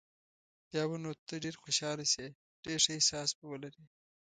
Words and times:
بیا 0.69 0.83
به 0.89 0.97
نو 1.03 1.11
ته 1.27 1.33
ډېر 1.43 1.55
خوشاله 1.61 2.05
شې، 2.11 2.27
ډېر 2.63 2.79
ښه 2.83 2.91
احساس 2.97 3.29
به 3.37 3.45
ولرې. 3.51 3.83